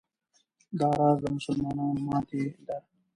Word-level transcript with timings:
دا 0.79 0.87
راز 0.99 1.17
د 1.23 1.25
مسلمانانو 1.35 2.01
ماتې 2.09 2.41
ده. 2.67 2.77